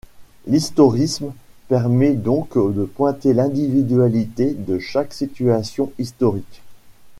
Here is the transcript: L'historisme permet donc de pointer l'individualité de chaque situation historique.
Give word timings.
L'historisme 0.47 1.31
permet 1.67 2.13
donc 2.15 2.57
de 2.57 2.85
pointer 2.85 3.35
l'individualité 3.35 4.55
de 4.55 4.79
chaque 4.79 5.13
situation 5.13 5.91
historique. 5.99 6.63